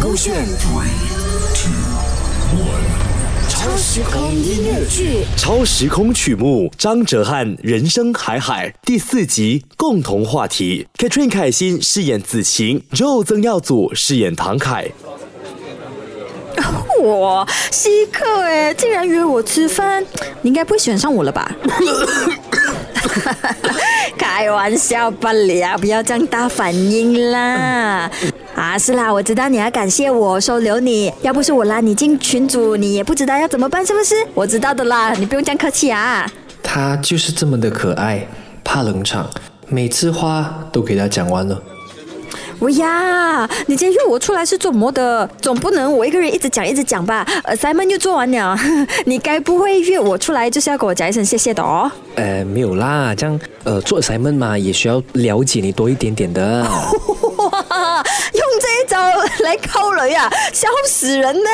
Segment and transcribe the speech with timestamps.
[0.00, 0.46] 勾选。
[3.48, 14.90] 超时空音乐剧，超时空曲目，张哲瀚人生海海第四集共同话题，Katrin 凯欣饰演子晴，Joe 曾耀祖饰演唐凯。
[17.04, 20.04] 哇，稀客哎，竟然约我吃饭，
[20.42, 21.50] 你应该不会喜欢上我了吧？
[24.18, 28.10] 开玩笑罢了，不要这样大反应啦。
[28.54, 34.14] 啊，是啦，我知道你要感谢我收留你，要不是我拉你进群组，你也不知道要怎么办，是不是？
[34.32, 36.30] 我知道的啦，你不用这样客气啊。
[36.62, 38.26] 他就是这么的可爱，
[38.62, 39.28] 怕冷场，
[39.68, 41.60] 每次话都给他讲完了。
[42.60, 45.28] 喂呀，你今天约我出来是做么的？
[45.40, 47.26] 总不能我一个人一直讲一直讲吧？
[47.42, 48.56] 呃，Simon 又做完了，
[49.04, 51.90] 你该不会约我出来就是要跟我讲一声谢谢的哦？
[52.14, 56.64] 呃，没有啦，这样呃做 Simon 嘛，也需要了解你多一点点的。
[58.60, 58.98] 这一招
[59.44, 61.50] 来扣雷啊，笑死人呢！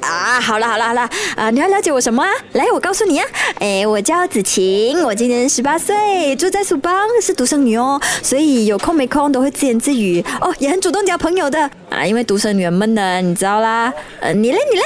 [0.00, 2.30] 啊，好了好了好了，啊，你要了解我什么啊？
[2.52, 3.26] 来，我告诉你啊，
[3.58, 13.92] 哎，我叫子晴，我今年十八岁，住在苏邦，是独生女哦，所以有空没空都会自言自语哦，也很主动交朋友的啊，因为独生女很闷的，你知道啦。
[14.20, 14.84] 呃，你嘞，你嘞？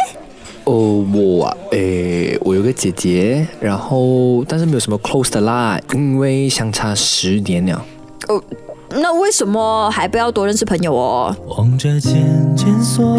[0.64, 7.84] 哦，我啊，诶，我有个姐姐，然后但是没有什么 close 的啦，因为相差十年了。
[8.26, 8.42] 哦。
[9.00, 11.34] 那为什么还不要多认识朋友哦？
[11.48, 13.18] 望着渐渐缩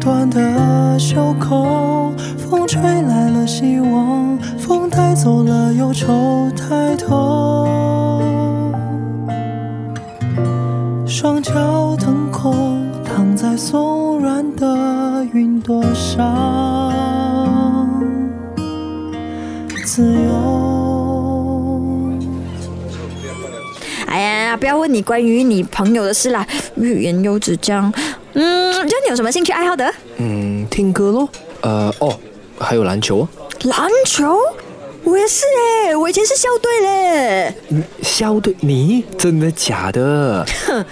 [0.00, 6.50] 短的袖口，风吹来了希望，风带走了忧愁。
[6.56, 7.66] 抬头，
[11.06, 17.62] 双脚腾空，躺在松软的云朵上，
[19.84, 20.73] 自由。
[24.60, 27.56] 不要问你关于你朋友的事啦，欲言又止。
[27.56, 27.92] 这样，
[28.34, 29.92] 嗯，就你有什么兴趣爱好的？
[30.18, 31.28] 嗯，听歌咯。
[31.62, 32.18] 呃，哦，
[32.58, 33.26] 还有篮球。
[33.64, 34.38] 篮球？
[35.02, 35.44] 我也是
[35.86, 37.54] 哎，我以前是校队嘞。
[38.00, 38.54] 校队？
[38.60, 40.46] 你真的假的？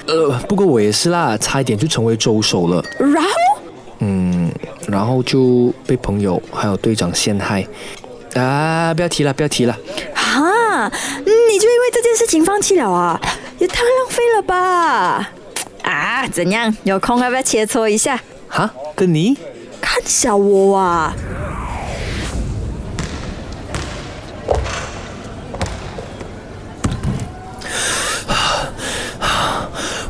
[0.06, 2.84] 呃，不过我也是啦，差一点就成为周手了。
[2.98, 3.30] 然后？
[4.00, 4.52] 嗯，
[4.86, 7.66] 然后就被朋友还有队长陷害。
[8.34, 9.76] 啊，不要提了，不要提了。
[10.82, 13.20] 哈，你就因为这件事情放弃了啊？
[13.58, 15.30] 也太浪费了吧！
[15.82, 16.74] 啊，怎样？
[16.82, 18.20] 有空要不要切磋一下？
[18.48, 19.36] 哈，跟你？
[19.80, 21.14] 看小我啊！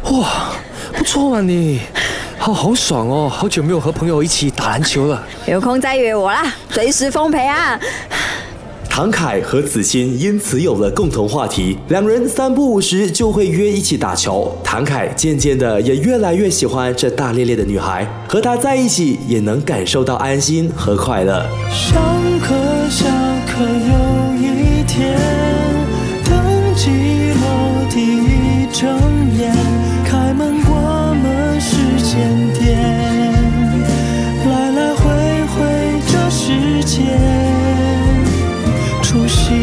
[0.05, 0.53] 哇，
[0.97, 1.83] 不错嘛你，
[2.39, 3.29] 好好爽哦！
[3.31, 5.23] 好久没有和朋友一起打篮球了。
[5.47, 7.79] 有空再约我啦，随时奉陪啊！
[9.03, 14.57] 唐凯和子欣因此有了共同话题，两人三不五时就会约一起打球。
[14.63, 21.45] 唐凯渐渐的也越来越喜欢这大咧咧的女孩，和她在一起也能感受到安心和快乐。
[21.69, 22.01] 上
[22.39, 22.55] 课
[22.89, 23.05] 下
[23.45, 25.19] 课有一天，
[26.25, 26.39] 等
[26.77, 28.89] 寂落第一睁
[29.37, 29.53] 眼，
[39.53, 39.61] 初心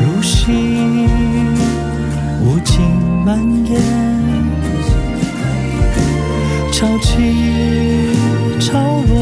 [0.00, 1.08] 如新，
[2.42, 2.80] 无尽
[3.24, 3.80] 蔓延，
[6.72, 7.12] 潮起
[8.58, 9.16] 潮落，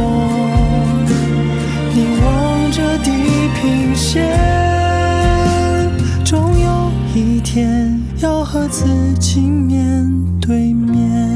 [1.95, 3.11] 凝望着地
[3.61, 4.31] 平线，
[6.25, 8.85] 终有一天要和自
[9.19, 10.09] 己面
[10.41, 11.36] 对面。